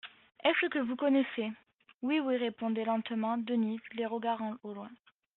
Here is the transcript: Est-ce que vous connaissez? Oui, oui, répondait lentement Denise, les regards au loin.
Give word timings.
Est-ce 0.43 0.65
que 0.69 0.79
vous 0.79 0.95
connaissez? 0.95 1.51
Oui, 2.01 2.19
oui, 2.21 2.35
répondait 2.37 2.85
lentement 2.85 3.37
Denise, 3.37 3.81
les 3.95 4.07
regards 4.07 4.41
au 4.63 4.73
loin. 4.73 4.89